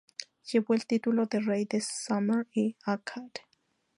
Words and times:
Llevó 0.51 0.73
el 0.73 0.87
título 0.87 1.27
de 1.27 1.39
"Rey 1.41 1.65
de 1.65 1.79
Sumer 1.79 2.47
y 2.55 2.75
Akkad". 2.85 3.29